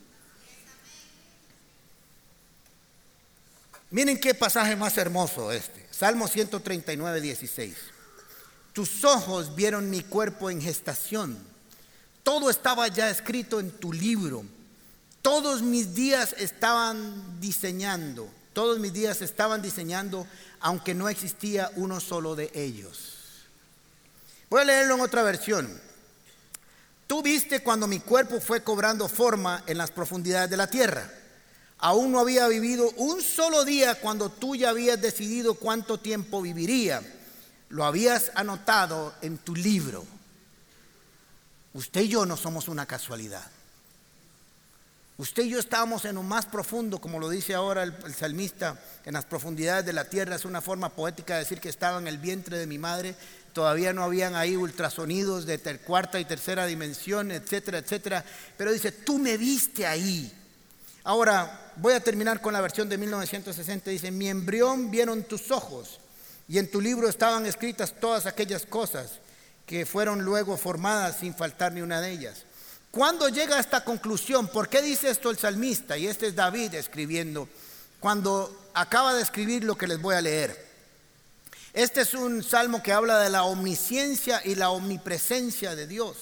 [3.90, 5.86] Miren qué pasaje más hermoso este.
[5.90, 7.76] Salmo 139, 16.
[8.72, 11.38] Tus ojos vieron mi cuerpo en gestación.
[12.22, 14.44] Todo estaba ya escrito en tu libro.
[15.22, 20.26] Todos mis días estaban diseñando todos mis días estaban diseñando,
[20.61, 23.16] aunque no existía uno solo de ellos.
[24.48, 25.80] Voy a leerlo en otra versión.
[27.06, 31.11] Tú viste cuando mi cuerpo fue cobrando forma en las profundidades de la tierra.
[31.78, 37.02] Aún no había vivido un solo día cuando tú ya habías decidido cuánto tiempo viviría.
[37.70, 40.04] Lo habías anotado en tu libro.
[41.72, 43.46] Usted y yo no somos una casualidad.
[45.18, 49.14] Usted y yo estábamos en lo más profundo, como lo dice ahora el, salmista, en
[49.14, 50.35] las profundidades de la tierra.
[50.35, 53.14] Es una forma poética de decir que estaba en el vientre de mi madre.
[53.52, 58.24] Todavía no habían ahí ultrasonidos de cuarta y tercera dimensión, etcétera, etcétera.
[58.56, 60.33] Pero dice, tú me viste ahí.
[61.04, 63.90] Ahora, voy a terminar con la versión de 1960.
[63.90, 66.00] Dice, mi embrión vieron tus ojos
[66.50, 69.20] y en tu libro estaban escritas todas aquellas cosas
[69.64, 72.42] que fueron luego formadas sin faltar ni una de ellas.
[72.90, 74.48] ¿Cuándo llega a esta conclusión?
[74.48, 75.96] ¿Por qué dice esto el salmista?
[75.96, 77.48] Y este es David escribiendo,
[78.00, 80.68] cuando acaba de escribir lo que les voy a leer.
[81.72, 86.16] Este es un salmo que habla de la omnisciencia y la omnipresencia de Dios.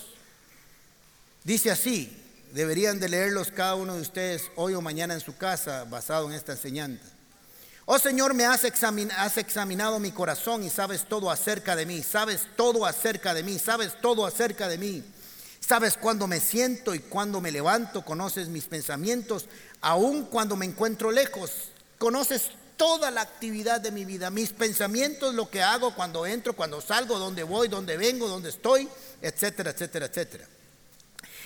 [1.43, 2.15] Dice así,
[2.53, 6.35] deberían de leerlos cada uno de ustedes hoy o mañana en su casa basado en
[6.35, 7.18] esta enseñanza.
[7.91, 12.47] Oh Señor, me has, has, examinado mi corazón y sabes todo acerca de mí, sabes
[12.55, 15.03] todo acerca de mí, sabes todo acerca de mí.
[15.59, 19.47] Sabes cuándo me siento y cuándo me levanto, conoces mis pensamientos,
[19.81, 25.49] aun cuando me encuentro lejos, conoces toda la actividad de mi vida, mis pensamientos, lo
[25.49, 28.87] que hago cuando entro, cuando salgo, dónde voy, dónde vengo, dónde estoy,
[29.23, 30.47] etcétera, etcétera, etcétera.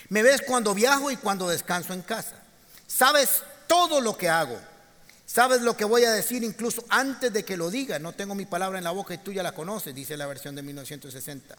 [0.08, 2.34] Me ves cuando viajo y cuando descanso en casa.
[2.88, 4.71] Sabes todo lo que hago.
[5.32, 7.98] Sabes lo que voy a decir incluso antes de que lo diga.
[7.98, 10.54] No tengo mi palabra en la boca y tú ya la conoces, dice la versión
[10.54, 11.56] de 1960.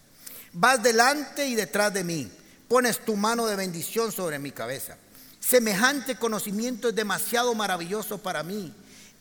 [0.51, 2.31] Vas delante y detrás de mí
[2.67, 4.95] pones tu mano de bendición sobre mi cabeza.
[5.39, 8.71] Semejante conocimiento es demasiado maravilloso para mí.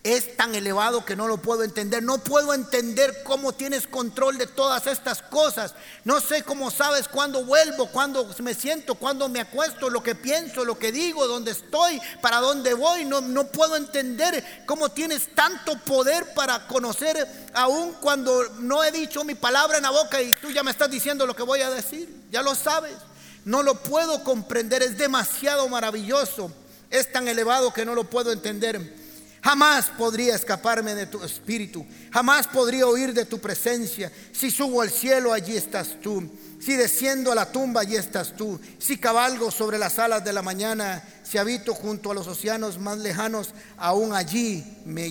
[0.04, 2.02] Es tan elevado que no lo puedo entender.
[2.02, 5.74] No puedo entender cómo tienes control de todas estas cosas.
[6.02, 10.64] No sé cómo sabes cuándo vuelvo, cuándo me siento, cuándo me acuesto, lo que pienso,
[10.64, 13.04] lo que digo, dónde estoy, para dónde voy.
[13.04, 19.22] No, no puedo entender cómo tienes tanto poder para conocer, aún cuando no he dicho
[19.22, 21.70] mi palabra en la boca y tú ya me estás diciendo lo que voy a
[21.70, 22.22] decir.
[22.32, 22.96] Ya lo sabes.
[23.44, 26.50] No lo puedo comprender, es demasiado maravilloso,
[26.90, 29.01] es tan elevado que no lo puedo entender.
[29.42, 34.12] Jamás podría escaparme de tu espíritu, jamás podría huir de tu presencia.
[34.32, 36.30] Si subo al cielo, allí estás tú.
[36.60, 38.60] Si desciendo a la tumba, allí estás tú.
[38.78, 42.98] Si cabalgo sobre las alas de la mañana, si habito junto a los océanos más
[42.98, 45.10] lejanos, aún allí me,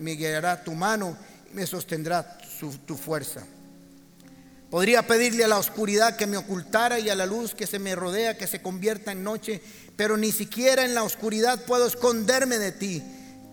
[0.00, 1.16] me guiará tu mano
[1.48, 2.36] y me sostendrá
[2.86, 3.46] tu fuerza.
[4.68, 7.94] Podría pedirle a la oscuridad que me ocultara y a la luz que se me
[7.94, 9.62] rodea que se convierta en noche,
[9.94, 13.02] pero ni siquiera en la oscuridad puedo esconderme de ti.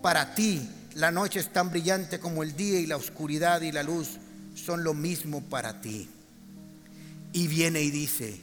[0.02, 3.82] Para ti la noche es tan brillante como el día y la oscuridad y la
[3.82, 4.18] luz
[4.54, 6.08] son lo mismo para ti.
[7.32, 8.40] Y viene y dice,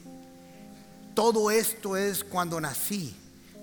[1.14, 3.14] todo esto es cuando nací.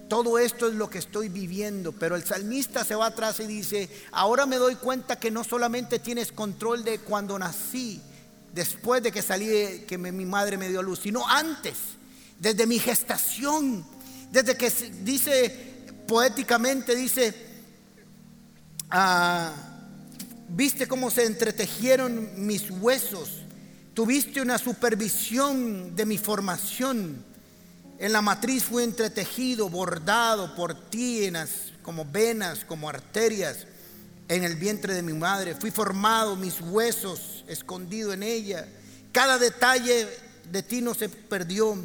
[0.09, 3.89] Todo esto es lo que estoy viviendo, pero el salmista se va atrás y dice,
[4.13, 8.01] ahora me doy cuenta que no solamente tienes control de cuando nací,
[8.55, 11.75] después de que salí, que mi madre me dio luz, sino antes,
[12.39, 13.85] desde mi gestación,
[14.31, 14.71] desde que
[15.03, 15.75] dice
[16.07, 17.46] poéticamente, dice,
[18.91, 19.53] ah,
[20.49, 23.43] Viste cómo se entretejieron mis huesos.
[23.95, 27.25] Tuviste una supervisión de mi formación.
[27.99, 31.31] En la matriz fue entretejido, bordado por ti
[31.83, 33.67] como venas, como arterias
[34.29, 35.55] en el vientre de mi madre.
[35.55, 38.69] Fui formado, mis huesos escondido en ella.
[39.13, 40.07] Cada detalle
[40.51, 41.77] de ti no se perdió.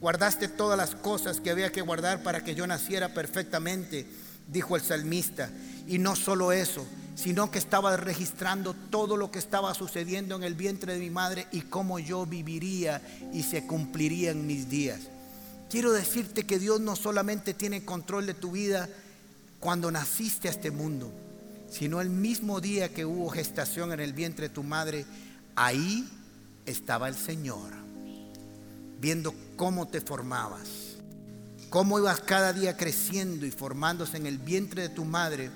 [0.00, 4.06] Guardaste todas las cosas que había que guardar para que yo naciera perfectamente,
[4.48, 5.50] dijo el salmista.
[5.88, 6.86] Y no solo eso,
[7.16, 11.48] sino que estaba registrando todo lo que estaba sucediendo en el vientre de mi madre
[11.50, 15.00] y cómo yo viviría y se cumpliría en mis días.
[15.70, 18.88] Quiero decirte que Dios no solamente tiene control de tu vida
[19.60, 21.10] cuando naciste a este mundo,
[21.70, 25.06] sino el mismo día que hubo gestación en el vientre de tu madre,
[25.56, 26.08] ahí
[26.66, 27.72] estaba el Señor,
[29.00, 30.68] viendo cómo te formabas,
[31.70, 35.50] cómo ibas cada día creciendo y formándose en el vientre de tu madre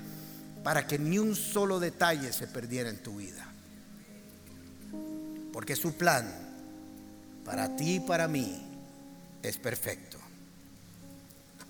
[0.62, 3.46] para que ni un solo detalle se perdiera en tu vida.
[5.52, 6.30] Porque su plan
[7.44, 8.62] para ti y para mí
[9.42, 10.18] es perfecto.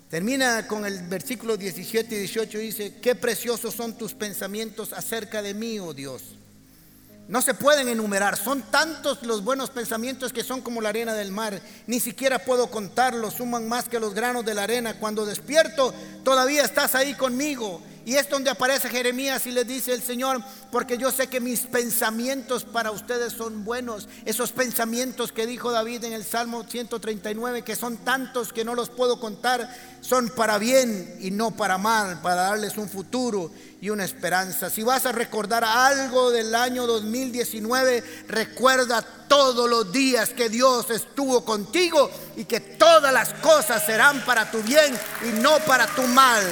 [0.09, 5.55] Termina con el versículo 17 y 18, dice, qué preciosos son tus pensamientos acerca de
[5.55, 6.35] mí, oh Dios.
[7.27, 11.31] No se pueden enumerar, son tantos los buenos pensamientos que son como la arena del
[11.31, 11.59] mar.
[11.87, 14.99] Ni siquiera puedo contarlos, suman más que los granos de la arena.
[14.99, 20.01] Cuando despierto, todavía estás ahí conmigo y es donde aparece Jeremías y le dice el
[20.01, 20.41] Señor,
[20.71, 24.09] porque yo sé que mis pensamientos para ustedes son buenos.
[24.25, 28.89] Esos pensamientos que dijo David en el Salmo 139, que son tantos que no los
[28.89, 29.69] puedo contar,
[30.01, 34.69] son para bien y no para mal, para darles un futuro y una esperanza.
[34.69, 41.45] Si vas a recordar algo del año 2019, recuerda todos los días que Dios estuvo
[41.45, 44.93] contigo y que todas las cosas serán para tu bien
[45.25, 46.43] y no para tu mal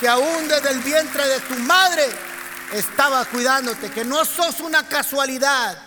[0.00, 2.04] que aún desde el vientre de tu madre
[2.72, 5.78] estaba cuidándote, que no sos una casualidad.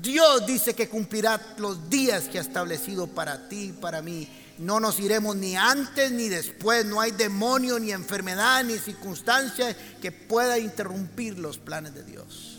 [0.00, 4.28] Dios dice que cumplirá los días que ha establecido para ti y para mí.
[4.58, 6.86] No nos iremos ni antes ni después.
[6.86, 12.58] No hay demonio, ni enfermedad, ni circunstancia que pueda interrumpir los planes de Dios,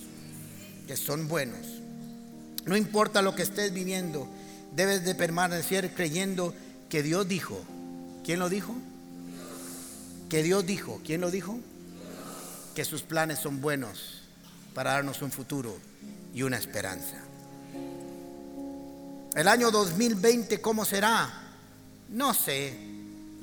[0.88, 1.66] que son buenos.
[2.66, 4.28] No importa lo que estés viviendo,
[4.74, 6.54] debes de permanecer creyendo
[6.90, 7.60] que Dios dijo.
[8.24, 8.76] ¿Quién lo dijo?
[10.34, 11.60] Que Dios dijo, ¿quién lo dijo?
[12.74, 14.24] Que sus planes son buenos
[14.74, 15.78] para darnos un futuro
[16.34, 17.18] y una esperanza.
[19.36, 21.32] El año 2020, ¿cómo será?
[22.10, 22.76] No sé,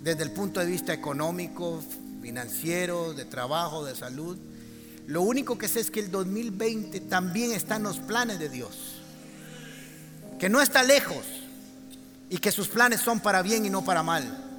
[0.02, 1.80] desde el punto de vista económico,
[2.20, 4.36] financiero, de trabajo, de salud.
[5.06, 9.00] Lo único que sé es que el 2020 también está en los planes de Dios.
[10.40, 11.24] Que no está lejos
[12.28, 14.49] y que sus planes son para bien y no para mal.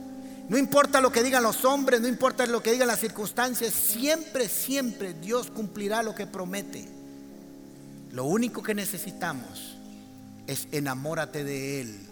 [0.52, 4.50] No importa lo que digan los hombres, no importa lo que digan las circunstancias, siempre,
[4.50, 6.90] siempre Dios cumplirá lo que promete.
[8.12, 9.78] Lo único que necesitamos
[10.48, 12.06] es enamórate de Él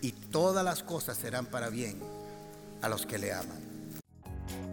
[0.00, 1.98] y todas las cosas serán para bien
[2.82, 3.58] a los que le aman.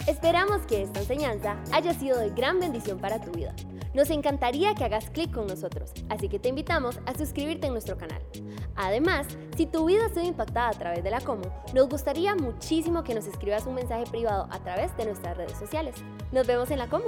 [0.06, 3.56] Esperamos que esta enseñanza haya sido de gran bendición para tu vida.
[3.98, 7.98] Nos encantaría que hagas clic con nosotros, así que te invitamos a suscribirte en nuestro
[7.98, 8.22] canal.
[8.76, 9.26] Además,
[9.56, 11.42] si tu vida ha sido impactada a través de la Como,
[11.74, 15.96] nos gustaría muchísimo que nos escribas un mensaje privado a través de nuestras redes sociales.
[16.32, 17.06] Nos vemos en la Como.